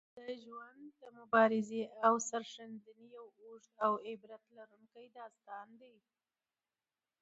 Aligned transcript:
د 0.17 0.17
ده 0.27 0.33
ژوند 0.43 0.83
د 1.01 1.03
مبارزې 1.17 1.81
او 2.05 2.13
سرښندنې 2.29 3.05
یو 3.15 3.25
اوږد 3.41 3.71
او 3.85 3.91
عبرت 4.09 4.43
لرونکی 4.57 5.05
داستان 5.17 5.67
دی. 5.81 5.95